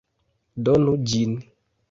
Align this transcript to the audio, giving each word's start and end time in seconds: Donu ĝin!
Donu 0.69 0.95
ĝin! 1.13 1.37